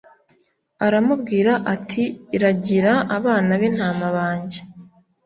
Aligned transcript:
Aramubwira 0.85 1.51
ati 1.73 2.03
ragira 2.41 2.93
abana 3.17 3.51
b 3.59 3.61
intama 3.69 4.07
banjye 4.17 4.59